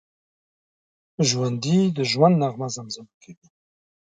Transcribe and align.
ژوندي 1.27 1.79
د 1.97 1.99
ژوند 2.11 2.35
نغمه 2.41 2.67
زمزمه 2.75 3.13
کوي 3.23 3.47